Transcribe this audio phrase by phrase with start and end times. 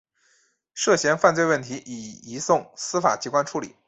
[0.73, 3.75] 涉嫌犯罪问题已移送司法机关处理。